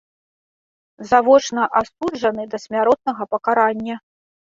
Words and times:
Завочна 1.11 1.69
асуджаны 1.83 2.43
да 2.57 2.63
смяротнага 2.67 3.23
пакарання. 3.37 4.05